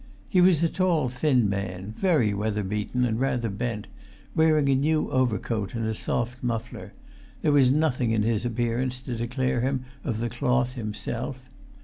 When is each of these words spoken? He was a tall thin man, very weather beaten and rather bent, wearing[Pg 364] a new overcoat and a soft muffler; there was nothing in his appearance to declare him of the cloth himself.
He 0.31 0.41
was 0.41 0.63
a 0.63 0.67
tall 0.67 1.09
thin 1.09 1.47
man, 1.47 1.93
very 1.95 2.33
weather 2.33 2.63
beaten 2.63 3.05
and 3.05 3.19
rather 3.19 3.49
bent, 3.49 3.85
wearing[Pg 4.35 4.65
364] 4.65 4.71
a 4.71 4.75
new 4.81 5.11
overcoat 5.11 5.75
and 5.75 5.85
a 5.85 5.93
soft 5.93 6.41
muffler; 6.41 6.93
there 7.43 7.51
was 7.51 7.69
nothing 7.69 8.09
in 8.09 8.23
his 8.23 8.43
appearance 8.43 8.99
to 9.01 9.15
declare 9.15 9.61
him 9.61 9.85
of 10.03 10.19
the 10.19 10.29
cloth 10.29 10.73
himself. 10.73 11.41